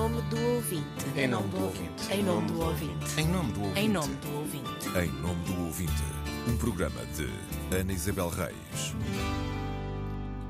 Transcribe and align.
nome 0.00 0.22
do 0.22 0.54
ouvinte. 0.54 0.84
Em 1.14 1.28
nome 1.28 1.48
do 1.48 1.62
ouvinte. 1.62 2.10
Em 2.10 2.22
nome 2.22 2.48
do 2.48 2.60
ouvinte. 2.62 3.20
Em 3.20 3.28
nome 3.28 3.52
do 3.52 3.60
ouvinte. 3.60 3.78
Em 3.78 3.88
nome 3.90 4.14
do 4.14 4.34
ouvinte. 4.34 4.88
Em 4.98 5.20
nome 5.20 5.44
do 5.44 5.64
ouvinte, 5.66 6.02
um 6.48 6.56
programa 6.56 7.04
de 7.14 7.28
Ana 7.76 7.92
Isabel 7.92 8.30
Reis. 8.30 8.94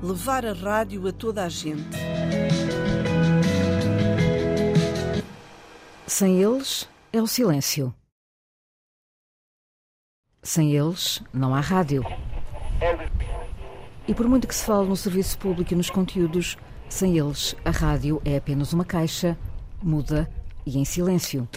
Levar 0.01 0.45
a 0.45 0.53
rádio 0.53 1.05
a 1.05 1.11
toda 1.11 1.43
a 1.43 1.49
gente. 1.49 1.83
Sem 6.07 6.41
eles 6.41 6.87
é 7.11 7.21
o 7.21 7.27
silêncio. 7.27 7.93
Sem 10.41 10.71
eles 10.71 11.21
não 11.33 11.53
há 11.53 11.59
rádio. 11.59 12.05
E 14.07 14.15
por 14.15 14.29
muito 14.29 14.47
que 14.47 14.55
se 14.55 14.63
fale 14.63 14.87
no 14.87 14.95
serviço 14.95 15.37
público 15.37 15.73
e 15.73 15.75
nos 15.75 15.89
conteúdos, 15.89 16.57
sem 16.91 17.17
eles 17.17 17.55
a 17.63 17.71
rádio 17.71 18.21
é 18.25 18.35
apenas 18.35 18.73
uma 18.73 18.83
caixa, 18.83 19.37
muda 19.81 20.29
e 20.65 20.77
em 20.77 20.83
silêncio. 20.83 21.47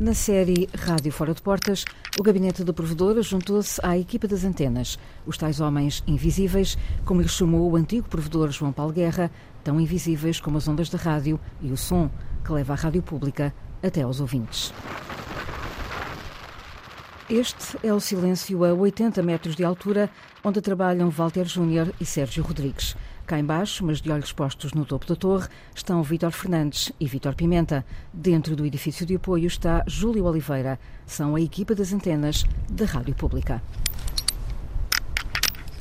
Na 0.00 0.14
série 0.14 0.68
Rádio 0.74 1.12
Fora 1.12 1.34
de 1.34 1.42
Portas, 1.42 1.84
o 2.18 2.22
gabinete 2.22 2.64
da 2.64 2.72
provedora 2.72 3.22
juntou-se 3.22 3.78
à 3.84 3.96
equipa 3.98 4.26
das 4.26 4.42
antenas, 4.42 4.98
os 5.26 5.36
tais 5.36 5.60
homens 5.60 6.02
invisíveis, 6.06 6.76
como 7.04 7.20
lhe 7.20 7.28
chamou 7.28 7.70
o 7.70 7.76
antigo 7.76 8.08
provedor 8.08 8.50
João 8.50 8.72
Paulo 8.72 8.92
Guerra, 8.92 9.30
tão 9.62 9.78
invisíveis 9.78 10.40
como 10.40 10.56
as 10.56 10.66
ondas 10.66 10.88
de 10.88 10.96
rádio 10.96 11.38
e 11.60 11.70
o 11.70 11.76
som 11.76 12.10
que 12.44 12.52
leva 12.52 12.72
a 12.72 12.76
rádio 12.76 13.02
pública 13.02 13.54
até 13.82 14.02
aos 14.02 14.20
ouvintes. 14.20 14.72
Este 17.28 17.78
é 17.82 17.92
o 17.92 18.00
silêncio 18.00 18.64
a 18.64 18.72
80 18.72 19.22
metros 19.22 19.54
de 19.54 19.64
altura, 19.64 20.10
onde 20.42 20.60
trabalham 20.60 21.10
Walter 21.10 21.44
Júnior 21.44 21.92
e 22.00 22.04
Sérgio 22.04 22.42
Rodrigues. 22.42 22.96
Cá 23.26 23.38
embaixo, 23.38 23.82
mas 23.86 24.02
de 24.02 24.10
olhos 24.10 24.32
postos 24.32 24.74
no 24.74 24.84
topo 24.84 25.06
da 25.06 25.16
torre, 25.16 25.48
estão 25.74 26.02
Vítor 26.02 26.30
Fernandes 26.30 26.92
e 27.00 27.06
Vítor 27.06 27.34
Pimenta. 27.34 27.82
Dentro 28.12 28.54
do 28.54 28.66
edifício 28.66 29.06
de 29.06 29.16
apoio 29.16 29.46
está 29.46 29.82
Júlio 29.86 30.26
Oliveira. 30.26 30.78
São 31.06 31.34
a 31.34 31.40
equipa 31.40 31.74
das 31.74 31.90
antenas 31.90 32.44
da 32.68 32.84
Rádio 32.84 33.14
Pública. 33.14 33.62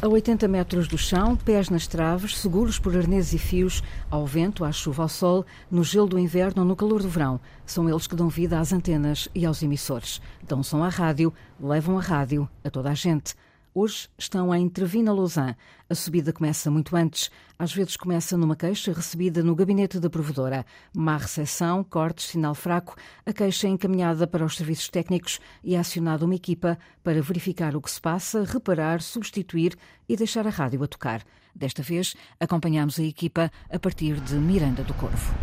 A 0.01 0.07
80 0.07 0.47
metros 0.47 0.87
do 0.87 0.97
chão, 0.97 1.35
pés 1.35 1.69
nas 1.69 1.85
traves, 1.85 2.37
seguros 2.37 2.79
por 2.79 2.95
arneses 2.95 3.33
e 3.33 3.37
fios, 3.37 3.83
ao 4.09 4.25
vento, 4.25 4.63
à 4.63 4.71
chuva, 4.71 5.03
ao 5.03 5.09
sol, 5.09 5.45
no 5.69 5.83
gelo 5.83 6.07
do 6.07 6.19
inverno 6.19 6.61
ou 6.61 6.67
no 6.67 6.77
calor 6.77 7.01
do 7.01 7.09
verão. 7.09 7.41
São 7.65 7.89
eles 7.89 8.07
que 8.07 8.15
dão 8.15 8.29
vida 8.29 8.57
às 8.57 8.71
antenas 8.71 9.27
e 9.35 9.45
aos 9.45 9.61
emissores. 9.61 10.21
Dão 10.47 10.63
som 10.63 10.81
à 10.81 10.87
rádio, 10.87 11.33
levam 11.59 11.97
a 11.97 12.01
rádio 12.01 12.47
a 12.63 12.69
toda 12.69 12.89
a 12.89 12.93
gente. 12.93 13.35
Hoje 13.75 14.07
estão 14.15 14.53
em 14.53 14.69
Trevina 14.69 15.11
Lausanne. 15.11 15.57
A 15.89 15.95
subida 15.95 16.31
começa 16.31 16.69
muito 16.69 16.95
antes. 16.95 17.31
Às 17.57 17.73
vezes 17.73 17.97
começa 17.97 18.37
numa 18.37 18.55
queixa 18.55 18.93
recebida 18.93 19.41
no 19.41 19.55
gabinete 19.55 19.99
da 19.99 20.11
provedora. 20.11 20.63
Má 20.95 21.17
recepção, 21.17 21.83
cortes, 21.83 22.27
sinal 22.27 22.53
fraco. 22.53 22.95
A 23.25 23.33
queixa 23.33 23.65
é 23.65 23.71
encaminhada 23.71 24.27
para 24.27 24.45
os 24.45 24.57
serviços 24.57 24.89
técnicos 24.89 25.39
e 25.63 25.73
é 25.73 25.79
acionada 25.79 26.23
uma 26.23 26.35
equipa 26.35 26.77
para 27.03 27.19
verificar 27.19 27.75
o 27.75 27.81
que 27.81 27.89
se 27.89 27.99
passa, 27.99 28.43
reparar, 28.43 29.01
substituir 29.01 29.75
e 30.07 30.15
deixar 30.15 30.45
a 30.45 30.51
rádio 30.51 30.83
a 30.83 30.87
tocar. 30.87 31.23
Desta 31.55 31.81
vez, 31.81 32.15
acompanhamos 32.39 32.99
a 32.99 33.03
equipa 33.03 33.51
a 33.71 33.79
partir 33.79 34.19
de 34.19 34.35
Miranda 34.35 34.83
do 34.83 34.93
Corvo. 34.93 35.33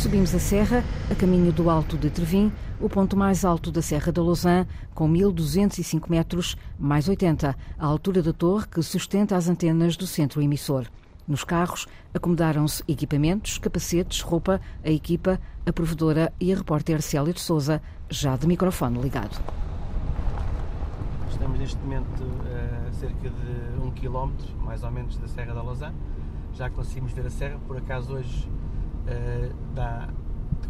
Subimos 0.00 0.34
a 0.34 0.38
serra, 0.38 0.82
a 1.10 1.14
caminho 1.14 1.52
do 1.52 1.68
Alto 1.68 1.98
de 1.98 2.08
Trevim, 2.08 2.50
o 2.80 2.88
ponto 2.88 3.18
mais 3.18 3.44
alto 3.44 3.70
da 3.70 3.82
Serra 3.82 4.10
da 4.10 4.22
Lausanne, 4.22 4.66
com 4.94 5.06
1.205 5.12 6.08
metros, 6.08 6.56
mais 6.78 7.06
80, 7.06 7.54
a 7.78 7.86
altura 7.86 8.22
da 8.22 8.32
torre 8.32 8.66
que 8.66 8.82
sustenta 8.82 9.36
as 9.36 9.46
antenas 9.46 9.98
do 9.98 10.06
centro 10.06 10.40
emissor. 10.40 10.86
Nos 11.28 11.44
carros, 11.44 11.86
acomodaram-se 12.14 12.82
equipamentos, 12.88 13.58
capacetes, 13.58 14.22
roupa, 14.22 14.58
a 14.82 14.88
equipa, 14.88 15.38
a 15.66 15.70
provedora 15.72 16.32
e 16.40 16.50
a 16.50 16.56
repórter 16.56 17.02
Célia 17.02 17.34
de 17.34 17.40
Souza, 17.40 17.82
já 18.08 18.38
de 18.38 18.46
microfone 18.46 18.98
ligado. 19.02 19.38
Estamos 21.30 21.58
neste 21.58 21.76
momento 21.76 22.24
a 22.88 22.92
cerca 22.94 23.28
de 23.28 23.82
um 23.86 23.90
quilómetro, 23.90 24.48
mais 24.62 24.82
ou 24.82 24.90
menos, 24.90 25.18
da 25.18 25.28
Serra 25.28 25.52
da 25.52 25.60
Lausanne. 25.60 25.94
Já 26.54 26.70
conseguimos 26.70 27.12
ver 27.12 27.26
a 27.26 27.30
serra, 27.30 27.58
por 27.68 27.76
acaso 27.76 28.14
hoje 28.14 28.48
uh, 29.06 29.54
dá, 29.74 30.08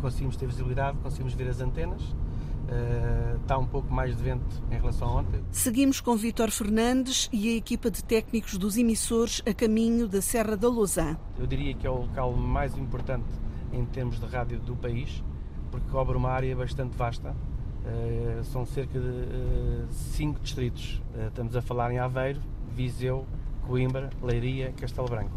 conseguimos 0.00 0.36
ter 0.36 0.46
visibilidade, 0.46 0.98
conseguimos 0.98 1.34
ver 1.34 1.48
as 1.48 1.60
antenas. 1.60 2.02
Uh, 2.02 3.36
está 3.42 3.58
um 3.58 3.66
pouco 3.66 3.92
mais 3.92 4.16
de 4.16 4.22
vento 4.22 4.62
em 4.70 4.76
relação 4.76 5.08
a 5.08 5.20
ontem. 5.20 5.42
Seguimos 5.50 6.00
com 6.00 6.16
Vítor 6.16 6.50
Fernandes 6.50 7.28
e 7.32 7.48
a 7.48 7.56
equipa 7.56 7.90
de 7.90 8.04
técnicos 8.04 8.56
dos 8.56 8.76
emissores 8.76 9.42
a 9.44 9.52
caminho 9.52 10.06
da 10.06 10.22
Serra 10.22 10.56
da 10.56 10.68
Lausanne. 10.68 11.16
Eu 11.36 11.46
diria 11.46 11.74
que 11.74 11.86
é 11.86 11.90
o 11.90 12.02
local 12.02 12.32
mais 12.32 12.76
importante 12.78 13.26
em 13.72 13.84
termos 13.86 14.20
de 14.20 14.26
rádio 14.26 14.60
do 14.60 14.76
país, 14.76 15.24
porque 15.70 15.88
cobre 15.90 16.16
uma 16.16 16.30
área 16.30 16.54
bastante 16.54 16.96
vasta. 16.96 17.30
Uh, 17.30 18.44
são 18.44 18.64
cerca 18.64 19.00
de 19.00 19.08
uh, 19.08 19.88
cinco 19.90 20.38
distritos. 20.38 21.02
estamos 21.26 21.56
a 21.56 21.62
falar 21.62 21.90
em 21.90 21.98
Aveiro, 21.98 22.40
Viseu, 22.72 23.26
Coimbra, 23.66 24.10
Leiria, 24.22 24.72
Castelo 24.72 25.08
Branco. 25.08 25.36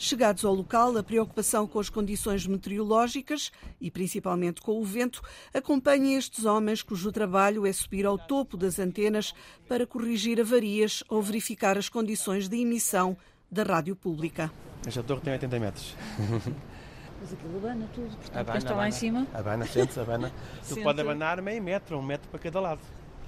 Chegados 0.00 0.44
ao 0.44 0.54
local, 0.54 0.96
a 0.96 1.02
preocupação 1.02 1.66
com 1.66 1.80
as 1.80 1.90
condições 1.90 2.46
meteorológicas 2.46 3.50
e 3.80 3.90
principalmente 3.90 4.60
com 4.60 4.80
o 4.80 4.84
vento 4.84 5.20
acompanha 5.52 6.16
estes 6.16 6.44
homens 6.44 6.84
cujo 6.84 7.10
trabalho 7.10 7.66
é 7.66 7.72
subir 7.72 8.06
ao 8.06 8.16
topo 8.16 8.56
das 8.56 8.78
antenas 8.78 9.34
para 9.68 9.84
corrigir 9.84 10.40
avarias 10.40 11.02
ou 11.08 11.20
verificar 11.20 11.76
as 11.76 11.88
condições 11.88 12.48
de 12.48 12.58
emissão 12.58 13.16
da 13.50 13.64
rádio 13.64 13.96
pública. 13.96 14.52
Esta 14.86 15.02
torre 15.02 15.20
tem 15.20 15.32
80 15.32 15.58
metros. 15.58 15.96
Mas 17.20 17.32
aquilo 17.32 17.56
abana 17.56 17.88
tudo, 17.92 18.16
portanto, 18.16 18.36
abana, 18.36 18.58
está 18.58 18.70
lá 18.70 18.76
abana, 18.76 18.88
em 18.88 18.92
cima. 18.92 19.26
Abana, 19.34 19.66
sente-se, 19.66 19.98
abana. 19.98 20.32
tu 20.68 20.80
pode 20.80 21.00
abanar 21.00 21.42
meio 21.42 21.60
metro, 21.60 21.98
um 21.98 22.02
metro 22.02 22.28
para 22.30 22.38
cada 22.38 22.60
lado. 22.60 22.80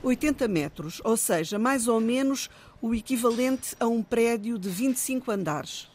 80 0.05 0.47
metros, 0.47 1.03
ou 1.05 1.17
seja, 1.17 1.59
mais 1.59 1.89
ou 1.89 2.01
menos 2.01 2.49
o 2.81 2.95
equivalente 2.95 3.75
a 3.81 3.89
um 3.89 4.05
prédio 4.05 4.57
de 4.57 4.69
25 4.69 5.33
andares. 5.33 5.91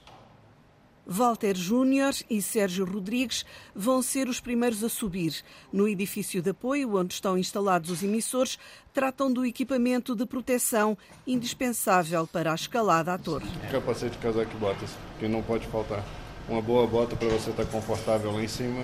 Walter 1.07 1.55
Júnior 1.55 2.13
e 2.29 2.41
Sérgio 2.41 2.83
Rodrigues 2.83 3.45
vão 3.75 4.01
ser 4.01 4.27
os 4.27 4.39
primeiros 4.39 4.83
a 4.83 4.89
subir. 4.89 5.43
No 5.71 5.88
edifício 5.88 6.41
de 6.41 6.49
apoio, 6.49 6.97
onde 6.97 7.13
estão 7.13 7.38
instalados 7.38 7.91
os 7.91 8.01
emissores, 8.01 8.57
tratam 8.93 9.31
do 9.31 9.45
equipamento 9.45 10.15
de 10.15 10.25
proteção 10.25 10.97
indispensável 11.27 12.25
para 12.25 12.51
a 12.51 12.55
escalada 12.55 13.13
à 13.13 13.17
torre. 13.17 13.47
Capacete, 13.71 14.17
casaco 14.17 14.51
e 14.55 14.59
botas, 14.59 14.89
que 15.19 15.27
não 15.27 15.44
pode 15.44 15.67
faltar. 15.67 16.03
Uma 16.49 16.61
boa 16.61 16.88
bota 16.88 17.15
para 17.15 17.29
você 17.29 17.51
estar 17.51 17.65
confortável 17.65 18.31
lá 18.31 18.41
em 18.41 18.47
cima, 18.47 18.83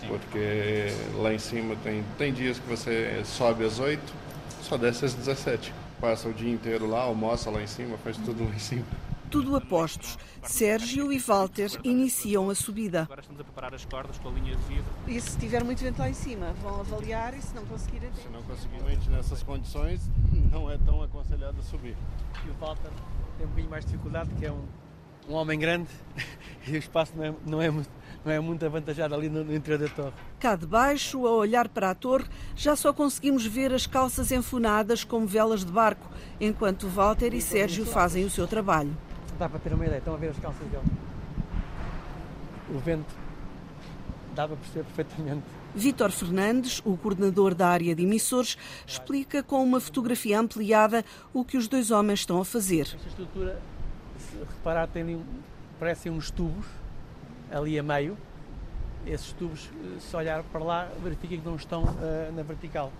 Sim. 0.00 0.08
porque 0.08 0.88
lá 1.16 1.32
em 1.32 1.38
cima 1.38 1.76
tem, 1.82 2.04
tem 2.18 2.32
dias 2.32 2.58
que 2.58 2.68
você 2.68 3.22
sobe 3.24 3.64
às 3.64 3.78
8, 3.78 4.00
só 4.62 4.76
desce 4.76 5.04
às 5.04 5.14
17. 5.14 5.72
Passa 6.00 6.28
o 6.28 6.32
dia 6.32 6.52
inteiro 6.52 6.86
lá, 6.86 7.02
almoça 7.02 7.50
lá 7.50 7.62
em 7.62 7.66
cima, 7.66 7.96
faz 7.98 8.16
tudo 8.16 8.44
lá 8.44 8.50
em 8.54 8.58
cima 8.58 8.84
tudo 9.36 9.54
a 9.54 9.60
postos. 9.60 10.18
Sérgio 10.42 11.12
e 11.12 11.18
Walter 11.18 11.70
iniciam 11.84 12.48
a 12.48 12.54
subida. 12.54 13.02
Agora 13.02 13.20
estamos 13.20 13.38
a 13.38 13.44
preparar 13.44 13.74
as 13.74 13.84
cordas 13.84 14.18
com 14.18 14.30
a 14.30 14.32
linha 14.32 14.56
de 14.56 14.62
vidro. 14.62 14.84
E 15.06 15.20
se 15.20 15.36
tiver 15.36 15.62
muito 15.62 15.82
vento 15.82 15.98
lá 15.98 16.08
em 16.08 16.14
cima, 16.14 16.54
vão 16.62 16.80
avaliar 16.80 17.36
e 17.36 17.42
se 17.42 17.54
não 17.54 17.66
conseguirem... 17.66 18.08
Se 18.14 18.28
não 18.30 18.42
conseguirem 18.44 18.98
nessas 19.10 19.42
condições, 19.42 20.00
não 20.50 20.70
é 20.70 20.78
tão 20.78 21.02
aconselhado 21.02 21.62
subir. 21.62 21.94
E 22.46 22.50
o 22.50 22.54
Walter 22.54 22.90
tem 23.36 23.44
um 23.44 23.50
bocadinho 23.50 23.70
mais 23.70 23.84
dificuldade, 23.84 24.30
que 24.38 24.46
é 24.46 24.52
um, 24.52 24.64
um 25.28 25.34
homem 25.34 25.58
grande 25.58 25.90
e 26.66 26.72
o 26.72 26.76
espaço 26.76 27.12
não 27.14 27.24
é, 27.24 27.34
não 27.44 27.60
é 27.60 27.70
muito 27.70 27.90
não 28.24 28.32
é 28.32 28.40
muito 28.40 28.66
avantajado 28.66 29.14
ali 29.14 29.28
no, 29.28 29.44
no 29.44 29.54
interior 29.54 29.78
da 29.78 29.88
torre. 29.88 30.12
Cá 30.40 30.56
de 30.56 30.66
baixo, 30.66 31.28
a 31.28 31.30
olhar 31.30 31.68
para 31.68 31.90
a 31.90 31.94
torre, 31.94 32.24
já 32.56 32.74
só 32.74 32.92
conseguimos 32.92 33.46
ver 33.46 33.72
as 33.72 33.86
calças 33.86 34.32
enfunadas 34.32 35.04
como 35.04 35.28
velas 35.28 35.64
de 35.64 35.70
barco, 35.70 36.10
enquanto 36.40 36.88
Walter 36.88 37.32
e 37.34 37.40
Sérgio 37.40 37.86
fazem 37.86 38.24
o 38.24 38.30
seu 38.30 38.48
trabalho 38.48 38.96
dá 39.38 39.48
para 39.48 39.58
ter 39.58 39.72
uma 39.72 39.84
ideia, 39.84 39.98
estão 39.98 40.14
a 40.14 40.16
ver 40.16 40.30
as 40.30 40.38
calças 40.38 40.66
dele. 40.68 40.84
O 42.74 42.78
vento 42.78 43.14
dá 44.34 44.46
para 44.46 44.56
perceber 44.56 44.84
perfeitamente. 44.84 45.44
Vítor 45.74 46.10
Fernandes, 46.10 46.80
o 46.84 46.96
coordenador 46.96 47.54
da 47.54 47.68
área 47.68 47.94
de 47.94 48.02
emissores, 48.02 48.56
explica 48.86 49.42
com 49.42 49.62
uma 49.62 49.80
fotografia 49.80 50.38
ampliada 50.40 51.04
o 51.32 51.44
que 51.44 51.56
os 51.56 51.68
dois 51.68 51.90
homens 51.90 52.20
estão 52.20 52.40
a 52.40 52.44
fazer. 52.44 52.82
Esta 52.82 53.08
estrutura, 53.08 53.60
se 54.18 54.38
reparar, 54.38 54.88
tem 54.88 55.22
parecem 55.78 56.10
uns 56.10 56.30
tubos 56.30 56.66
ali 57.50 57.78
a 57.78 57.82
meio. 57.82 58.16
Esses 59.06 59.32
tubos, 59.32 59.70
se 60.00 60.16
olhar 60.16 60.42
para 60.44 60.64
lá, 60.64 60.88
verifica 61.02 61.36
que 61.36 61.44
não 61.44 61.56
estão 61.56 61.84
uh, 61.84 62.32
na 62.34 62.42
vertical. 62.42 62.92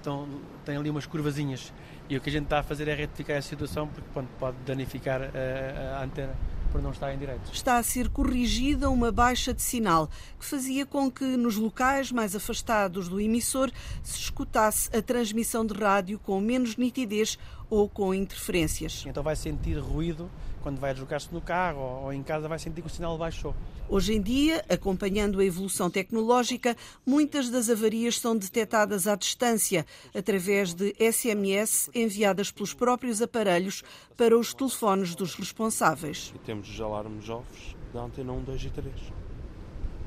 Então, 0.00 0.26
tem 0.64 0.76
ali 0.76 0.88
umas 0.90 1.06
curvazinhas. 1.06 1.72
E 2.08 2.16
o 2.16 2.20
que 2.20 2.28
a 2.28 2.32
gente 2.32 2.44
está 2.44 2.60
a 2.60 2.62
fazer 2.62 2.88
é 2.88 2.94
retificar 2.94 3.36
essa 3.36 3.48
situação 3.48 3.86
porque 3.86 4.08
pronto, 4.12 4.28
pode 4.38 4.56
danificar 4.66 5.22
a, 5.22 5.98
a 5.98 6.04
antena 6.04 6.34
por 6.70 6.80
não 6.80 6.90
estar 6.90 7.12
em 7.12 7.18
direito. 7.18 7.52
Está 7.52 7.78
a 7.78 7.82
ser 7.82 8.08
corrigida 8.08 8.88
uma 8.88 9.12
baixa 9.12 9.52
de 9.52 9.60
sinal 9.60 10.08
que 10.38 10.44
fazia 10.44 10.86
com 10.86 11.10
que 11.10 11.24
nos 11.24 11.56
locais 11.56 12.10
mais 12.10 12.34
afastados 12.34 13.08
do 13.08 13.20
emissor 13.20 13.70
se 14.02 14.18
escutasse 14.18 14.88
a 14.96 15.02
transmissão 15.02 15.66
de 15.66 15.74
rádio 15.74 16.18
com 16.18 16.40
menos 16.40 16.76
nitidez 16.76 17.38
ou 17.70 17.88
com 17.88 18.12
interferências. 18.12 19.04
Então 19.06 19.22
vai 19.22 19.36
sentir 19.36 19.78
ruído 19.78 20.28
quando 20.60 20.78
vai 20.78 20.92
deslocar-se 20.92 21.32
no 21.32 21.40
carro 21.40 21.80
ou 22.04 22.12
em 22.12 22.22
casa 22.22 22.48
vai 22.48 22.58
sentir 22.58 22.82
que 22.82 22.88
o 22.88 22.90
sinal 22.90 23.16
baixou. 23.16 23.54
Hoje 23.88 24.14
em 24.14 24.20
dia, 24.20 24.64
acompanhando 24.68 25.40
a 25.40 25.44
evolução 25.44 25.90
tecnológica, 25.90 26.76
muitas 27.06 27.48
das 27.48 27.70
avarias 27.70 28.18
são 28.18 28.36
detectadas 28.36 29.06
à 29.06 29.16
distância, 29.16 29.86
através 30.14 30.74
de 30.74 30.94
SMS 30.98 31.88
enviadas 31.94 32.50
pelos 32.50 32.74
próprios 32.74 33.22
aparelhos 33.22 33.82
para 34.16 34.36
os 34.38 34.52
telefones 34.52 35.14
dos 35.14 35.34
responsáveis. 35.34 36.32
E 36.34 36.38
temos 36.40 36.68
os 36.68 36.80
alarmes 36.80 37.28
off 37.28 37.76
da 37.92 38.02
antena 38.02 38.32
1, 38.32 38.42
2 38.44 38.64
e 38.64 38.70
3. 38.70 39.29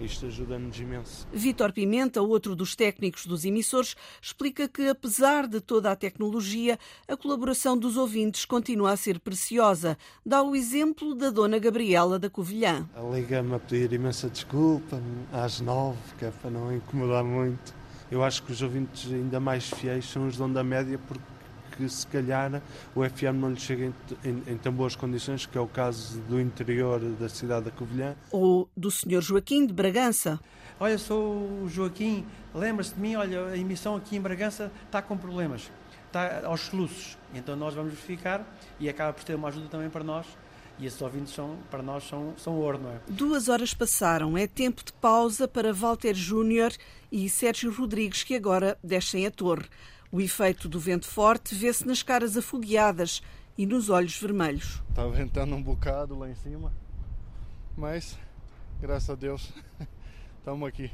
Isto 0.03 0.25
ajuda-nos 0.25 0.77
imenso. 0.77 1.25
Vítor 1.31 1.71
Pimenta, 1.71 2.21
outro 2.21 2.55
dos 2.55 2.75
técnicos 2.75 3.25
dos 3.25 3.45
emissores, 3.45 3.95
explica 4.21 4.67
que, 4.67 4.89
apesar 4.89 5.47
de 5.47 5.61
toda 5.61 5.91
a 5.91 5.95
tecnologia, 5.95 6.77
a 7.07 7.15
colaboração 7.15 7.77
dos 7.77 7.95
ouvintes 7.95 8.43
continua 8.43 8.91
a 8.91 8.97
ser 8.97 9.19
preciosa. 9.19 9.97
Dá 10.25 10.43
o 10.43 10.55
exemplo 10.55 11.15
da 11.15 11.29
Dona 11.29 11.57
Gabriela 11.57 12.19
da 12.19 12.29
Covilhã. 12.29 12.87
Liga-me 13.13 13.55
a 13.55 13.59
pedir 13.59 13.93
imensa 13.93 14.29
desculpa 14.29 15.01
às 15.31 15.61
nove, 15.61 15.97
que 16.19 16.25
é 16.25 16.31
para 16.31 16.51
não 16.51 16.75
incomodar 16.75 17.23
muito. 17.23 17.73
Eu 18.11 18.23
acho 18.23 18.43
que 18.43 18.51
os 18.51 18.61
ouvintes 18.61 19.11
ainda 19.11 19.39
mais 19.39 19.69
fiéis 19.69 20.05
são 20.05 20.27
os 20.27 20.35
de 20.35 20.43
onda 20.43 20.63
média, 20.63 20.99
porque 21.07 21.23
que 21.75 21.87
se 21.89 22.05
calhar 22.07 22.61
o 22.95 23.03
FM 23.03 23.35
não 23.35 23.51
lhe 23.51 23.59
chega 23.59 23.85
em, 23.85 23.93
em, 24.23 24.43
em, 24.47 24.57
tão 24.57 24.71
boas 24.71 24.95
condições, 24.95 25.45
que 25.45 25.57
é 25.57 25.61
o 25.61 25.67
caso 25.67 26.19
do 26.21 26.39
interior 26.39 26.99
da 26.99 27.29
cidade 27.29 27.65
da 27.65 27.71
Covilhã. 27.71 28.15
Ou 28.31 28.69
do 28.75 28.91
Sr. 28.91 29.21
Joaquim 29.21 29.65
de 29.65 29.73
Bragança. 29.73 30.39
Olha, 30.79 30.97
sou 30.97 31.63
o 31.63 31.69
Joaquim, 31.69 32.25
lembra-se 32.53 32.93
de 32.93 32.99
mim, 32.99 33.15
olha, 33.15 33.47
a 33.47 33.57
emissão 33.57 33.95
aqui 33.95 34.15
em 34.15 34.21
Bragança 34.21 34.71
está 34.85 35.01
com 35.01 35.17
problemas, 35.17 35.71
está 36.07 36.45
aos 36.45 36.61
soluços. 36.61 37.17
Então 37.33 37.55
nós 37.55 37.73
vamos 37.73 37.93
verificar 37.93 38.45
e 38.79 38.89
acaba 38.89 39.13
por 39.13 39.23
ter 39.23 39.35
uma 39.35 39.47
ajuda 39.47 39.67
também 39.67 39.89
para 39.89 40.03
nós. 40.03 40.25
E 40.79 40.87
esses 40.87 40.99
ouvintes 41.01 41.33
são, 41.33 41.57
para 41.69 41.83
nós 41.83 42.03
são, 42.03 42.33
são 42.35 42.55
ouro, 42.55 42.79
não 42.79 42.89
é? 42.89 42.99
Duas 43.07 43.47
horas 43.47 43.73
passaram. 43.73 44.35
É 44.35 44.47
tempo 44.47 44.83
de 44.83 44.91
pausa 44.93 45.47
para 45.47 45.71
Walter 45.71 46.15
Júnior 46.15 46.73
e 47.11 47.29
Sérgio 47.29 47.71
Rodrigues, 47.71 48.23
que 48.23 48.35
agora 48.35 48.77
descem 48.83 49.27
a 49.27 49.31
torre. 49.31 49.67
O 50.13 50.21
efeito 50.21 50.69
do 50.69 50.79
vento 50.79 51.07
forte 51.07 51.55
vê-se 51.55 51.87
nas 51.87 52.03
caras 52.03 52.37
afogueadas 52.37 53.23
e 53.57 53.65
nos 53.65 53.89
olhos 53.89 54.15
vermelhos. 54.15 54.79
Está 54.89 55.07
ventando 55.07 55.55
um 55.55 55.63
bocado 55.63 56.15
lá 56.15 56.29
em 56.29 56.35
cima, 56.35 56.71
mas 57.75 58.15
graças 58.79 59.09
a 59.09 59.15
Deus 59.15 59.51
estamos 60.37 60.69
aqui. 60.69 60.91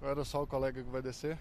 Agora 0.00 0.24
só 0.24 0.44
o 0.44 0.46
colega 0.46 0.80
que 0.80 0.88
vai 0.88 1.02
descer. 1.02 1.36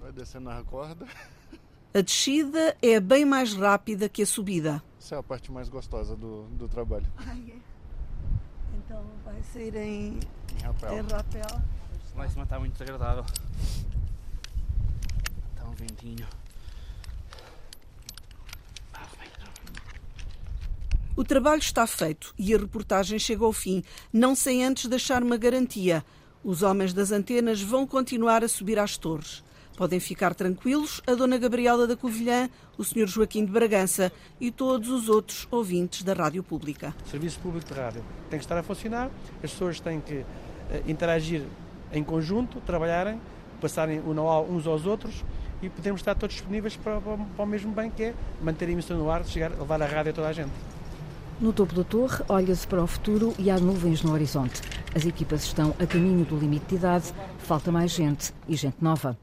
Vai 0.00 0.10
descer 0.10 0.40
na 0.40 0.60
corda. 0.64 1.06
A 1.94 2.00
descida 2.00 2.76
é 2.82 2.98
bem 2.98 3.24
mais 3.24 3.54
rápida 3.54 4.08
que 4.08 4.22
a 4.22 4.26
subida. 4.26 4.80
Essa 4.98 5.16
é 5.16 5.18
a 5.18 5.22
parte 5.24 5.50
mais 5.50 5.68
gostosa 5.68 6.16
do, 6.16 6.44
do 6.50 6.68
trabalho. 6.68 7.06
Ah, 7.18 7.36
é. 7.36 7.56
Então 8.76 9.04
vai 9.24 9.40
sair 9.44 9.76
em, 9.76 10.18
em 10.56 10.62
rapel. 10.62 10.98
Em 10.98 11.02
rapel. 11.02 11.62
Lá 12.16 12.26
em 12.26 12.30
cima 12.30 12.44
está 12.44 12.58
muito 12.58 12.72
desagradável 12.72 13.24
ventinho. 15.80 16.26
O 21.16 21.24
trabalho 21.24 21.60
está 21.60 21.86
feito 21.86 22.32
e 22.38 22.54
a 22.54 22.58
reportagem 22.58 23.18
chega 23.18 23.44
ao 23.44 23.52
fim, 23.52 23.82
não 24.12 24.34
sem 24.34 24.64
antes 24.64 24.86
deixar 24.86 25.22
uma 25.22 25.36
garantia. 25.36 26.04
Os 26.42 26.62
homens 26.62 26.94
das 26.94 27.12
antenas 27.12 27.60
vão 27.60 27.86
continuar 27.86 28.42
a 28.42 28.48
subir 28.48 28.78
às 28.78 28.96
torres. 28.96 29.44
Podem 29.76 30.00
ficar 30.00 30.34
tranquilos 30.34 31.00
a 31.06 31.14
Dona 31.14 31.36
Gabriela 31.36 31.86
da 31.86 31.96
Covilhã, 31.96 32.48
o 32.78 32.84
Sr. 32.84 33.06
Joaquim 33.06 33.44
de 33.44 33.52
Bragança 33.52 34.12
e 34.40 34.50
todos 34.50 34.88
os 34.88 35.08
outros 35.08 35.46
ouvintes 35.50 36.02
da 36.02 36.12
Rádio 36.12 36.42
Pública. 36.42 36.94
O 37.04 37.08
Serviço 37.08 37.38
Público 37.40 37.66
de 37.66 37.78
Rádio 37.78 38.04
tem 38.28 38.38
que 38.38 38.44
estar 38.44 38.56
a 38.56 38.62
funcionar, 38.62 39.10
as 39.42 39.50
pessoas 39.50 39.80
têm 39.80 40.00
que 40.00 40.24
eh, 40.70 40.82
interagir 40.86 41.42
em 41.92 42.04
conjunto, 42.04 42.60
trabalharem, 42.60 43.20
passarem 43.60 44.00
o 44.00 44.14
know-how 44.14 44.46
uns 44.50 44.66
aos 44.66 44.86
outros 44.86 45.24
e 45.62 45.68
podemos 45.68 46.00
estar 46.00 46.14
todos 46.14 46.36
disponíveis 46.36 46.76
para, 46.76 47.00
para, 47.00 47.16
para, 47.16 47.44
o 47.44 47.46
mesmo 47.46 47.72
bem 47.72 47.90
que 47.90 48.04
é 48.04 48.14
manter 48.42 48.68
a 48.68 48.72
emissão 48.72 48.98
no 48.98 49.10
ar, 49.10 49.24
chegar, 49.24 49.50
levar 49.50 49.82
a 49.82 49.86
rádio 49.86 50.12
a 50.12 50.14
toda 50.14 50.28
a 50.28 50.32
gente. 50.32 50.50
No 51.40 51.52
topo 51.52 51.74
da 51.74 51.84
torre, 51.84 52.22
olha-se 52.28 52.66
para 52.66 52.82
o 52.82 52.86
futuro 52.86 53.34
e 53.38 53.50
há 53.50 53.58
nuvens 53.58 54.02
no 54.02 54.12
horizonte. 54.12 54.60
As 54.94 55.06
equipas 55.06 55.42
estão 55.42 55.74
a 55.78 55.86
caminho 55.86 56.24
do 56.24 56.36
limite 56.36 56.66
de 56.66 56.74
idade, 56.74 57.14
falta 57.38 57.72
mais 57.72 57.90
gente 57.92 58.32
e 58.46 58.54
gente 58.54 58.76
nova. 58.80 59.16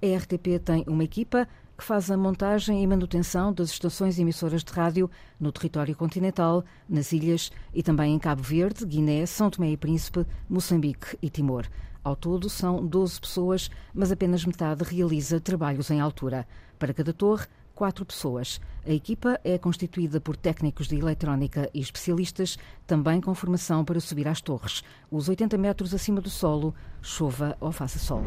A 0.00 0.16
RTP 0.18 0.60
tem 0.64 0.84
uma 0.86 1.02
equipa 1.02 1.48
que 1.76 1.82
faz 1.82 2.10
a 2.10 2.16
montagem 2.16 2.82
e 2.82 2.86
manutenção 2.86 3.52
das 3.52 3.70
estações 3.70 4.18
emissoras 4.18 4.62
de 4.62 4.72
rádio 4.72 5.10
no 5.40 5.50
território 5.50 5.96
continental, 5.96 6.64
nas 6.88 7.10
ilhas 7.10 7.50
e 7.74 7.82
também 7.82 8.14
em 8.14 8.18
Cabo 8.18 8.42
Verde, 8.42 8.86
Guiné, 8.86 9.26
São 9.26 9.50
Tomé 9.50 9.70
e 9.70 9.76
Príncipe, 9.76 10.24
Moçambique 10.48 11.18
e 11.20 11.28
Timor. 11.28 11.66
Ao 12.04 12.14
todo, 12.14 12.50
são 12.50 12.86
12 12.86 13.18
pessoas, 13.18 13.70
mas 13.94 14.12
apenas 14.12 14.44
metade 14.44 14.84
realiza 14.84 15.40
trabalhos 15.40 15.90
em 15.90 16.00
altura. 16.00 16.46
Para 16.78 16.92
cada 16.92 17.14
torre, 17.14 17.46
quatro 17.74 18.04
pessoas. 18.04 18.60
A 18.86 18.92
equipa 18.92 19.40
é 19.42 19.56
constituída 19.56 20.20
por 20.20 20.36
técnicos 20.36 20.86
de 20.86 20.96
eletrónica 20.96 21.70
e 21.72 21.80
especialistas, 21.80 22.58
também 22.86 23.22
com 23.22 23.34
formação 23.34 23.86
para 23.86 23.98
subir 24.00 24.28
às 24.28 24.42
torres, 24.42 24.84
os 25.10 25.30
80 25.30 25.56
metros 25.56 25.94
acima 25.94 26.20
do 26.20 26.28
solo, 26.28 26.74
chova 27.00 27.56
ou 27.58 27.72
faça 27.72 27.98
sol. 27.98 28.22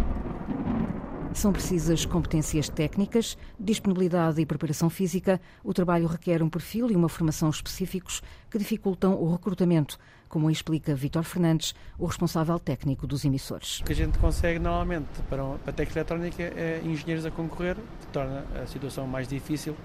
São 1.38 1.54
precisas 1.54 2.04
competências 2.04 2.68
técnicas, 2.68 3.38
disponibilidade 3.60 4.42
e 4.42 4.45
preparação 4.45 4.89
física. 4.89 5.39
O 5.63 5.72
trabalho 5.72 6.07
requer 6.07 6.42
um 6.42 6.50
perfil 6.50 6.89
e 6.89 6.95
uma 6.95 7.07
formação 7.07 7.48
específicos 7.48 8.24
que 8.50 8.57
dificultam 8.57 9.13
o 9.13 9.31
recrutamento, 9.31 10.00
como 10.28 10.50
explica 10.50 10.95
Vítor 10.95 11.22
Fernandes, 11.22 11.75
o 12.00 12.07
responsável 12.07 12.57
técnico 12.57 13.06
dos 13.06 13.24
emissores. 13.24 13.81
O 13.81 13.84
que 13.84 13.92
a 13.92 13.95
gente 13.95 14.18
consegue 14.18 14.57
normalmente 14.57 15.10
para, 15.30 15.44
a 15.44 15.72
técnica 15.72 16.00
eletrónica 16.00 16.42
é 16.42 16.81
engenheiros 16.84 17.24
a 17.24 17.30
concorrer, 17.30 17.75
que 17.75 18.07
torna 18.12 18.44
a 18.60 18.66
situação 18.66 19.06
mais 19.06 19.28
difícil, 19.28 19.75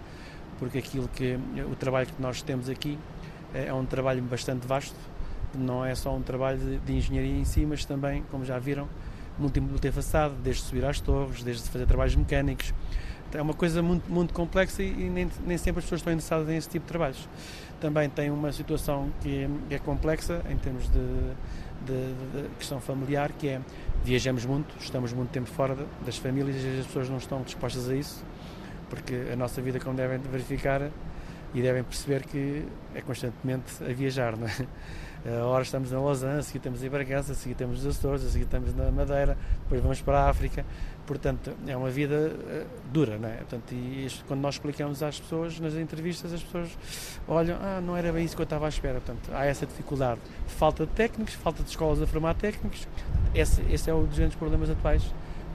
porque 0.58 0.78
aquilo 0.78 1.06
que 1.06 1.38
o 1.70 1.76
trabalho 1.76 2.06
que 2.06 2.22
nós 2.22 2.40
temos 2.40 2.70
aqui 2.70 2.98
é, 3.52 3.66
é 3.66 3.74
um 3.74 3.84
trabalho 3.84 4.22
bastante 4.22 4.66
vasto, 4.66 4.96
não 5.54 5.84
é 5.84 5.94
só 5.94 6.16
um 6.16 6.22
trabalho 6.22 6.58
de, 6.58 6.78
de 6.78 6.92
engenharia 6.94 7.36
em 7.36 7.44
si, 7.44 7.66
mas 7.66 7.84
também, 7.84 8.24
como 8.30 8.42
já 8.42 8.58
viram, 8.58 8.88
multimultifacetado, 9.38 10.34
desde 10.42 10.62
subir 10.62 10.84
às 10.84 11.00
torres, 11.00 11.42
desde 11.42 11.68
fazer 11.68 11.86
trabalhos 11.86 12.14
mecânicos. 12.14 12.72
É 13.32 13.40
uma 13.40 13.54
coisa 13.54 13.80
muito, 13.82 14.10
muito 14.12 14.34
complexa 14.34 14.82
e 14.82 15.08
nem, 15.08 15.28
nem 15.46 15.56
sempre 15.56 15.78
as 15.78 15.84
pessoas 15.84 16.00
estão 16.00 16.12
interessadas 16.12 16.46
nesse 16.46 16.68
tipo 16.68 16.84
de 16.84 16.88
trabalhos. 16.88 17.28
Também 17.80 18.08
tem 18.10 18.30
uma 18.30 18.52
situação 18.52 19.10
que 19.22 19.48
é, 19.70 19.74
é 19.74 19.78
complexa 19.78 20.42
em 20.50 20.56
termos 20.56 20.84
de, 20.84 20.98
de, 21.86 22.42
de, 22.42 22.48
questão 22.58 22.80
familiar, 22.80 23.32
que 23.32 23.48
é 23.48 23.60
viajamos 24.04 24.44
muito, 24.44 24.74
estamos 24.78 25.12
muito 25.12 25.30
tempo 25.30 25.48
fora 25.48 25.76
das 26.04 26.18
famílias 26.18 26.56
e 26.62 26.80
as 26.80 26.86
pessoas 26.86 27.08
não 27.08 27.16
estão 27.16 27.40
dispostas 27.42 27.88
a 27.88 27.94
isso, 27.96 28.22
porque 28.90 29.14
a 29.32 29.36
nossa 29.36 29.62
vida, 29.62 29.80
como 29.80 29.96
devem 29.96 30.18
verificar 30.18 30.90
e 31.54 31.62
devem 31.62 31.82
perceber, 31.82 32.24
que 32.24 32.66
é 32.94 33.00
constantemente 33.00 33.82
a 33.82 33.92
viajar, 33.92 34.36
não 34.36 34.46
é? 34.46 34.66
Agora 35.24 35.62
estamos 35.62 35.92
na 35.92 36.00
Lausanne, 36.00 36.40
a 36.40 36.42
seguir 36.42 36.58
estamos 36.58 36.82
em 36.82 36.90
Bragança, 36.90 37.30
a 37.30 37.34
seguir 37.36 37.52
estamos 37.52 37.84
nos 37.84 37.96
Açores, 37.96 38.24
a 38.24 38.28
seguir 38.28 38.42
estamos 38.42 38.74
na 38.74 38.90
Madeira, 38.90 39.38
depois 39.62 39.80
vamos 39.80 40.00
para 40.00 40.18
a 40.18 40.28
África. 40.28 40.66
Portanto, 41.06 41.54
é 41.64 41.76
uma 41.76 41.90
vida 41.90 42.32
uh, 42.32 42.66
dura, 42.92 43.18
não 43.18 43.28
é? 43.28 43.36
Portanto, 43.36 43.72
e 43.72 44.06
isto, 44.06 44.24
quando 44.26 44.40
nós 44.40 44.56
explicamos 44.56 45.00
às 45.00 45.20
pessoas, 45.20 45.60
nas 45.60 45.74
entrevistas, 45.74 46.32
as 46.32 46.42
pessoas 46.42 46.76
olham, 47.28 47.56
ah, 47.60 47.80
não 47.80 47.96
era 47.96 48.12
bem 48.12 48.24
isso 48.24 48.34
que 48.34 48.42
eu 48.42 48.44
estava 48.44 48.66
à 48.66 48.68
espera. 48.68 49.00
Portanto, 49.00 49.30
há 49.32 49.44
essa 49.44 49.64
dificuldade. 49.64 50.20
Falta 50.46 50.86
de 50.86 50.92
técnicos, 50.92 51.34
falta 51.34 51.62
de 51.62 51.70
escolas 51.70 52.02
a 52.02 52.06
formar 52.06 52.34
técnicos. 52.34 52.88
Esse, 53.32 53.62
esse 53.70 53.88
é 53.88 53.94
um 53.94 54.04
dos 54.04 54.18
grandes 54.18 54.36
problemas 54.36 54.70
atuais, 54.70 55.04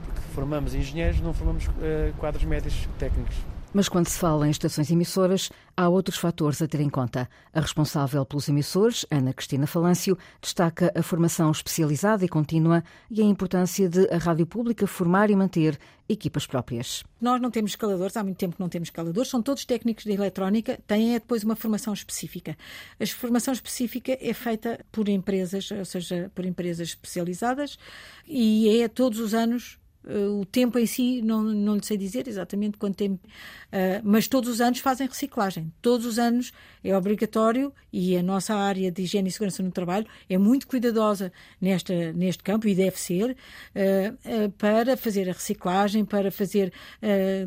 porque 0.04 0.20
formamos 0.34 0.74
engenheiros, 0.74 1.20
não 1.20 1.34
formamos 1.34 1.66
uh, 1.66 1.70
quadros 2.18 2.44
médios 2.44 2.88
técnicos. 2.98 3.36
Mas 3.72 3.86
quando 3.86 4.08
se 4.08 4.18
fala 4.18 4.46
em 4.46 4.50
estações 4.50 4.90
emissoras, 4.90 5.50
há 5.76 5.88
outros 5.88 6.16
fatores 6.16 6.62
a 6.62 6.66
ter 6.66 6.80
em 6.80 6.88
conta. 6.88 7.28
A 7.52 7.60
responsável 7.60 8.24
pelos 8.24 8.48
emissores, 8.48 9.04
Ana 9.10 9.34
Cristina 9.34 9.66
Falâncio, 9.66 10.16
destaca 10.40 10.90
a 10.96 11.02
formação 11.02 11.50
especializada 11.50 12.24
e 12.24 12.28
contínua 12.28 12.82
e 13.10 13.20
a 13.20 13.24
importância 13.24 13.86
de 13.86 14.08
a 14.08 14.16
rádio 14.16 14.46
pública 14.46 14.86
formar 14.86 15.28
e 15.28 15.36
manter 15.36 15.78
equipas 16.08 16.46
próprias. 16.46 17.04
Nós 17.20 17.40
não 17.42 17.50
temos 17.50 17.72
escaladores, 17.72 18.16
há 18.16 18.24
muito 18.24 18.38
tempo 18.38 18.56
que 18.56 18.60
não 18.60 18.70
temos 18.70 18.88
escaladores, 18.88 19.28
são 19.28 19.42
todos 19.42 19.66
técnicos 19.66 20.04
de 20.04 20.12
eletrónica, 20.12 20.78
têm 20.86 21.14
é 21.14 21.18
depois 21.20 21.44
uma 21.44 21.54
formação 21.54 21.92
específica. 21.92 22.56
A 22.98 23.06
formação 23.06 23.52
específica 23.52 24.16
é 24.18 24.32
feita 24.32 24.80
por 24.90 25.10
empresas, 25.10 25.70
ou 25.70 25.84
seja, 25.84 26.32
por 26.34 26.46
empresas 26.46 26.88
especializadas 26.88 27.78
e 28.26 28.80
é 28.80 28.88
todos 28.88 29.20
os 29.20 29.34
anos 29.34 29.78
o 30.08 30.44
tempo 30.46 30.78
em 30.78 30.86
si, 30.86 31.20
não, 31.20 31.42
não 31.42 31.76
lhe 31.76 31.84
sei 31.84 31.96
dizer 31.96 32.26
exatamente 32.26 32.78
quanto 32.78 32.96
tempo, 32.96 33.20
uh, 33.26 34.00
mas 34.02 34.26
todos 34.26 34.48
os 34.48 34.60
anos 34.60 34.78
fazem 34.78 35.06
reciclagem. 35.06 35.72
Todos 35.82 36.06
os 36.06 36.18
anos 36.18 36.52
é 36.82 36.96
obrigatório 36.96 37.72
e 37.92 38.16
a 38.16 38.22
nossa 38.22 38.54
área 38.54 38.90
de 38.90 39.02
higiene 39.02 39.28
e 39.28 39.32
segurança 39.32 39.62
no 39.62 39.70
trabalho 39.70 40.06
é 40.28 40.38
muito 40.38 40.66
cuidadosa 40.66 41.30
nesta, 41.60 42.12
neste 42.12 42.42
campo 42.42 42.66
e 42.66 42.74
deve 42.74 42.98
ser 42.98 43.36
uh, 43.74 44.50
para 44.52 44.96
fazer 44.96 45.28
a 45.28 45.32
reciclagem, 45.32 46.04
para 46.04 46.30
fazer 46.30 46.72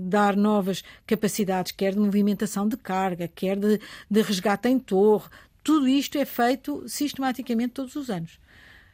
dar 0.01 0.35
novas 0.35 0.83
capacidades, 1.05 1.71
quer 1.71 1.93
de 1.93 1.99
movimentação 1.99 2.67
de 2.67 2.77
carga, 2.77 3.27
quer 3.27 3.57
de, 3.57 3.79
de 4.09 4.21
resgate 4.21 4.67
em 4.67 4.77
torre. 4.77 5.29
Tudo 5.63 5.87
isto 5.87 6.17
é 6.17 6.25
feito 6.25 6.83
sistematicamente 6.87 7.73
todos 7.73 7.95
os 7.95 8.09
anos. 8.09 8.39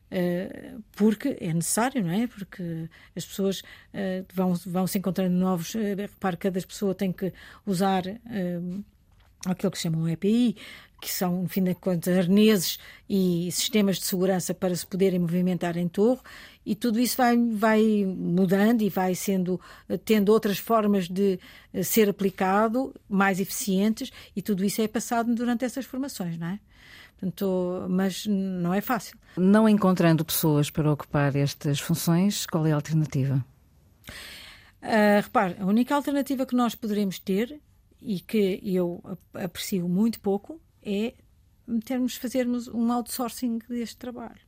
Uh, 0.10 0.82
porque 0.94 1.38
é 1.42 1.54
necessário, 1.54 2.02
não 2.02 2.12
é? 2.12 2.28
Porque 2.28 2.90
as 3.16 3.26
pessoas 3.26 3.60
uh, 3.60 4.26
vão, 4.34 4.54
vão 4.54 4.88
se 4.88 4.98
encontrando 4.98 5.36
novos. 5.36 5.76
Uh, 5.76 5.96
repare, 5.98 6.38
cada 6.38 6.62
pessoa 6.62 6.96
tem 6.96 7.12
que 7.12 7.34
usar 7.66 8.04
aquilo 9.46 9.72
que 9.72 9.78
chamam 9.78 10.08
EPI, 10.08 10.56
que 11.02 11.12
são, 11.12 11.44
no 11.44 11.50
fim 11.50 11.64
de 11.64 11.76
contas, 11.76 12.18
arneses 12.18 12.80
e 13.08 13.50
sistemas 13.52 13.98
de 13.98 14.06
segurança 14.06 14.54
para 14.54 14.76
se 14.76 14.86
poderem 14.86 15.20
movimentar 15.20 15.78
em 15.78 15.88
torre, 15.88 16.22
e 16.66 16.74
tudo 16.74 17.00
isso 17.00 17.16
vai, 17.18 17.38
vai 17.38 18.04
mudando 18.06 18.82
e 18.82 18.90
vai 18.90 19.14
sendo, 19.14 19.62
tendo 20.04 20.30
outras 20.30 20.58
formas 20.58 21.08
de 21.08 21.40
ser 21.84 22.10
aplicado, 22.10 22.96
mais 23.08 23.40
eficientes, 23.40 24.12
e 24.36 24.42
tudo 24.42 24.66
isso 24.66 24.82
é 24.82 24.88
passado 24.88 25.34
durante 25.36 25.64
essas 25.64 25.86
formações, 25.86 26.38
não 26.38 26.48
é? 26.48 26.60
Portanto, 27.20 27.88
mas 27.90 28.28
não 28.28 28.74
é 28.74 28.80
fácil. 28.80 29.18
Não 29.36 29.68
encontrando 29.68 30.24
pessoas 30.24 30.70
para 30.70 30.92
ocupar 30.92 31.36
estas 31.36 31.80
funções, 31.80 32.46
qual 32.46 32.66
é 32.68 32.72
a 32.72 32.76
alternativa? 32.76 33.44
Uh, 34.82 35.22
repare, 35.24 35.56
a 35.60 35.66
única 35.66 35.96
alternativa 35.96 36.46
que 36.46 36.56
nós 36.56 36.76
poderemos 36.76 37.18
ter 37.18 37.60
e 38.00 38.20
que 38.20 38.62
eu 38.64 39.02
aprecio 39.34 39.90
muito 39.90 40.20
pouco 40.20 40.62
é 40.84 41.16
termos 41.84 42.16
fazermos 42.16 42.68
um 42.68 42.92
outsourcing 42.92 43.60
deste 43.68 43.98
trabalho. 43.98 44.40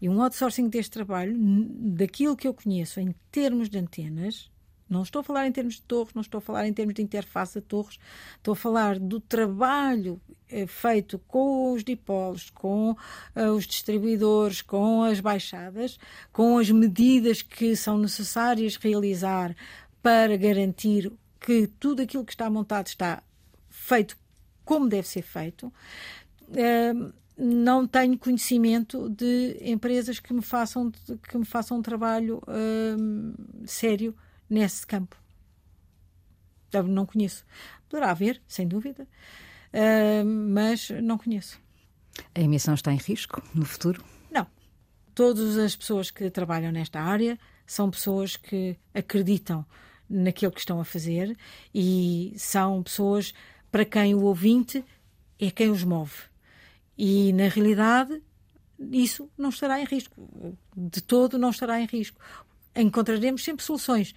E 0.00 0.08
um 0.08 0.22
outsourcing 0.22 0.68
deste 0.68 0.90
trabalho, 0.90 1.34
daquilo 1.38 2.36
que 2.36 2.46
eu 2.46 2.52
conheço 2.52 3.00
em 3.00 3.14
termos 3.30 3.70
de 3.70 3.78
antenas, 3.78 4.50
não 4.92 5.02
estou 5.02 5.20
a 5.20 5.22
falar 5.22 5.46
em 5.46 5.52
termos 5.52 5.74
de 5.74 5.82
torres, 5.82 6.14
não 6.14 6.20
estou 6.20 6.38
a 6.38 6.40
falar 6.40 6.68
em 6.68 6.72
termos 6.72 6.94
de 6.94 7.02
interface 7.02 7.58
a 7.58 7.62
torres, 7.62 7.98
estou 8.36 8.52
a 8.52 8.56
falar 8.56 8.98
do 8.98 9.18
trabalho 9.18 10.20
eh, 10.48 10.66
feito 10.66 11.18
com 11.26 11.72
os 11.72 11.82
dipolos, 11.82 12.50
com 12.50 12.90
uh, 12.90 13.40
os 13.56 13.66
distribuidores, 13.66 14.60
com 14.60 15.02
as 15.02 15.18
baixadas, 15.18 15.98
com 16.30 16.58
as 16.58 16.70
medidas 16.70 17.40
que 17.40 17.74
são 17.74 17.98
necessárias 17.98 18.76
realizar 18.76 19.56
para 20.02 20.36
garantir 20.36 21.10
que 21.40 21.66
tudo 21.80 22.02
aquilo 22.02 22.24
que 22.24 22.32
está 22.32 22.50
montado 22.50 22.86
está 22.88 23.22
feito 23.70 24.16
como 24.64 24.88
deve 24.88 25.08
ser 25.08 25.22
feito. 25.22 25.72
Uh, 26.48 27.12
não 27.36 27.86
tenho 27.86 28.18
conhecimento 28.18 29.08
de 29.08 29.56
empresas 29.62 30.20
que 30.20 30.34
me 30.34 30.42
façam, 30.42 30.92
que 31.28 31.38
me 31.38 31.46
façam 31.46 31.78
um 31.78 31.82
trabalho 31.82 32.42
uh, 32.46 33.66
sério 33.66 34.14
nesse 34.52 34.86
campo. 34.86 35.16
Não 36.86 37.06
conheço. 37.06 37.44
Poderá 37.88 38.10
haver, 38.10 38.40
sem 38.46 38.66
dúvida, 38.68 39.06
uh, 39.72 40.24
mas 40.24 40.90
não 41.02 41.18
conheço. 41.18 41.60
A 42.34 42.40
emissão 42.40 42.74
está 42.74 42.92
em 42.92 42.96
risco 42.96 43.42
no 43.54 43.64
futuro? 43.64 44.04
Não. 44.30 44.46
Todas 45.14 45.56
as 45.56 45.74
pessoas 45.74 46.10
que 46.10 46.30
trabalham 46.30 46.70
nesta 46.70 47.00
área 47.00 47.38
são 47.66 47.90
pessoas 47.90 48.36
que 48.36 48.76
acreditam 48.94 49.64
naquilo 50.08 50.52
que 50.52 50.60
estão 50.60 50.80
a 50.80 50.84
fazer 50.84 51.36
e 51.74 52.34
são 52.36 52.82
pessoas 52.82 53.32
para 53.70 53.84
quem 53.84 54.14
o 54.14 54.22
ouvinte 54.22 54.84
é 55.38 55.50
quem 55.50 55.70
os 55.70 55.84
move. 55.84 56.14
E, 56.96 57.32
na 57.32 57.48
realidade, 57.48 58.22
isso 58.78 59.30
não 59.36 59.48
estará 59.48 59.80
em 59.80 59.84
risco. 59.84 60.14
De 60.76 61.00
todo 61.02 61.38
não 61.38 61.50
estará 61.50 61.80
em 61.80 61.86
risco. 61.86 62.20
Encontraremos 62.76 63.42
sempre 63.42 63.64
soluções 63.64 64.14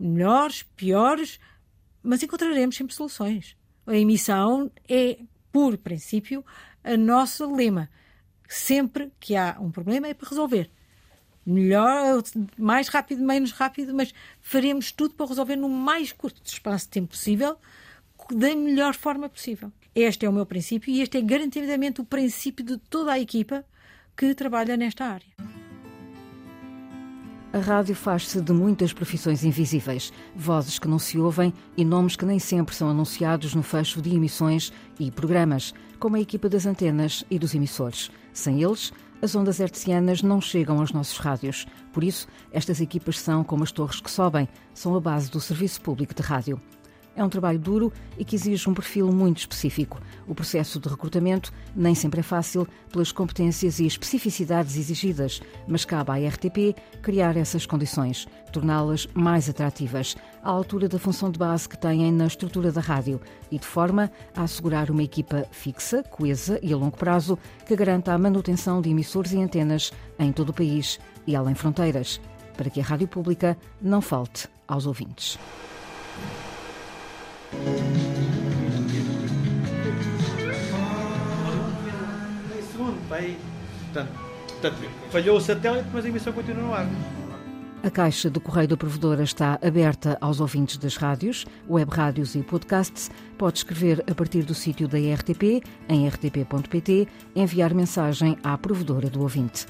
melhores, 0.00 0.62
piores, 0.62 1.38
mas 2.02 2.22
encontraremos 2.22 2.76
sempre 2.76 2.94
soluções. 2.94 3.56
A 3.86 3.94
emissão 3.94 4.70
é, 4.88 5.18
por 5.52 5.76
princípio, 5.76 6.44
a 6.82 6.96
nosso 6.96 7.54
lema. 7.54 7.90
Sempre 8.48 9.12
que 9.20 9.36
há 9.36 9.56
um 9.60 9.70
problema 9.70 10.08
é 10.08 10.14
para 10.14 10.28
resolver. 10.28 10.70
Melhor, 11.44 12.22
mais 12.58 12.88
rápido, 12.88 13.22
menos 13.22 13.52
rápido, 13.52 13.94
mas 13.94 14.12
faremos 14.40 14.92
tudo 14.92 15.14
para 15.14 15.26
resolver 15.26 15.56
no 15.56 15.68
mais 15.68 16.12
curto 16.12 16.40
espaço 16.44 16.86
de 16.86 16.90
tempo 16.90 17.08
possível, 17.08 17.56
da 18.30 18.54
melhor 18.54 18.94
forma 18.94 19.28
possível. 19.28 19.72
Este 19.94 20.26
é 20.26 20.28
o 20.28 20.32
meu 20.32 20.46
princípio 20.46 20.92
e 20.92 21.00
este 21.00 21.18
é 21.18 21.20
garantidamente 21.20 22.00
o 22.00 22.04
princípio 22.04 22.64
de 22.64 22.76
toda 22.76 23.12
a 23.12 23.18
equipa 23.18 23.64
que 24.16 24.34
trabalha 24.34 24.76
nesta 24.76 25.04
área. 25.04 25.59
A 27.52 27.58
rádio 27.58 27.96
faz-se 27.96 28.40
de 28.40 28.52
muitas 28.52 28.92
profissões 28.92 29.42
invisíveis, 29.42 30.12
vozes 30.36 30.78
que 30.78 30.86
não 30.86 31.00
se 31.00 31.18
ouvem 31.18 31.52
e 31.76 31.84
nomes 31.84 32.14
que 32.14 32.24
nem 32.24 32.38
sempre 32.38 32.76
são 32.76 32.88
anunciados 32.88 33.56
no 33.56 33.62
fecho 33.62 34.00
de 34.00 34.14
emissões 34.14 34.72
e 35.00 35.10
programas, 35.10 35.74
como 35.98 36.14
a 36.14 36.20
equipa 36.20 36.48
das 36.48 36.64
antenas 36.64 37.24
e 37.28 37.40
dos 37.40 37.52
emissores. 37.52 38.08
Sem 38.32 38.62
eles, 38.62 38.92
as 39.20 39.34
ondas 39.34 39.58
hertzianas 39.58 40.22
não 40.22 40.40
chegam 40.40 40.78
aos 40.78 40.92
nossos 40.92 41.18
rádios. 41.18 41.66
Por 41.92 42.04
isso, 42.04 42.28
estas 42.52 42.80
equipas 42.80 43.18
são 43.18 43.42
como 43.42 43.64
as 43.64 43.72
torres 43.72 44.00
que 44.00 44.10
sobem, 44.12 44.48
são 44.72 44.94
a 44.94 45.00
base 45.00 45.28
do 45.28 45.40
serviço 45.40 45.80
público 45.80 46.14
de 46.14 46.22
rádio. 46.22 46.60
É 47.16 47.24
um 47.24 47.28
trabalho 47.28 47.58
duro 47.58 47.92
e 48.16 48.24
que 48.24 48.36
exige 48.36 48.68
um 48.68 48.74
perfil 48.74 49.10
muito 49.12 49.38
específico. 49.38 50.00
O 50.26 50.34
processo 50.34 50.78
de 50.78 50.88
recrutamento 50.88 51.52
nem 51.74 51.94
sempre 51.94 52.20
é 52.20 52.22
fácil 52.22 52.66
pelas 52.92 53.12
competências 53.12 53.80
e 53.80 53.86
especificidades 53.86 54.76
exigidas, 54.76 55.42
mas 55.66 55.84
cabe 55.84 56.12
à 56.12 56.28
RTP 56.28 56.74
criar 57.02 57.36
essas 57.36 57.66
condições, 57.66 58.26
torná-las 58.52 59.08
mais 59.12 59.48
atrativas, 59.48 60.16
à 60.42 60.50
altura 60.50 60.88
da 60.88 60.98
função 60.98 61.30
de 61.30 61.38
base 61.38 61.68
que 61.68 61.78
têm 61.78 62.10
na 62.12 62.26
estrutura 62.26 62.72
da 62.72 62.80
rádio 62.80 63.20
e 63.50 63.58
de 63.58 63.66
forma 63.66 64.10
a 64.34 64.42
assegurar 64.42 64.90
uma 64.90 65.02
equipa 65.02 65.46
fixa, 65.50 66.02
coesa 66.02 66.58
e 66.62 66.72
a 66.72 66.76
longo 66.76 66.96
prazo 66.96 67.38
que 67.66 67.76
garanta 67.76 68.12
a 68.12 68.18
manutenção 68.18 68.80
de 68.80 68.90
emissores 68.90 69.32
e 69.32 69.38
antenas 69.38 69.92
em 70.18 70.32
todo 70.32 70.50
o 70.50 70.54
país 70.54 70.98
e 71.26 71.34
além 71.34 71.54
fronteiras, 71.54 72.20
para 72.56 72.70
que 72.70 72.80
a 72.80 72.84
rádio 72.84 73.08
pública 73.08 73.56
não 73.80 74.00
falte 74.00 74.48
aos 74.66 74.86
ouvintes. 74.86 75.38
Falhou 85.10 85.36
o 85.36 85.40
satélite, 85.40 85.88
mas 85.92 86.04
a 86.04 86.08
emissão 86.08 86.32
continua 86.32 86.62
no 86.62 86.74
ar. 86.74 86.88
A 87.82 87.90
caixa 87.90 88.28
do 88.28 88.40
Correio 88.40 88.68
da 88.68 88.76
Provedora 88.76 89.22
está 89.22 89.58
aberta 89.62 90.16
aos 90.20 90.38
ouvintes 90.38 90.76
das 90.76 90.96
rádios, 90.96 91.46
web 91.68 91.90
rádios 91.90 92.34
e 92.34 92.42
podcasts. 92.42 93.10
Pode 93.38 93.58
escrever 93.58 94.04
a 94.10 94.14
partir 94.14 94.42
do 94.42 94.54
sítio 94.54 94.86
da 94.86 94.98
RTP, 94.98 95.62
em 95.88 96.06
rtp.pt, 96.06 97.08
enviar 97.34 97.74
mensagem 97.74 98.36
à 98.42 98.56
provedora 98.56 99.08
do 99.08 99.22
ouvinte. 99.22 99.66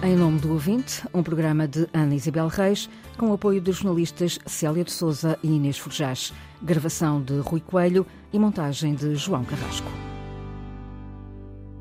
Em 0.00 0.14
nome 0.14 0.38
do 0.38 0.52
ouvinte, 0.52 1.02
um 1.12 1.24
programa 1.24 1.66
de 1.66 1.88
Ana 1.92 2.14
Isabel 2.14 2.46
Reis, 2.46 2.88
com 3.16 3.30
o 3.30 3.32
apoio 3.32 3.60
dos 3.60 3.78
jornalistas 3.78 4.38
Célia 4.46 4.84
de 4.84 4.92
Souza 4.92 5.36
e 5.42 5.48
Inês 5.48 5.76
Forjás. 5.76 6.32
Gravação 6.62 7.20
de 7.20 7.40
Rui 7.40 7.60
Coelho 7.60 8.06
e 8.32 8.38
montagem 8.38 8.94
de 8.94 9.16
João 9.16 9.44
Carrasco. 9.44 10.07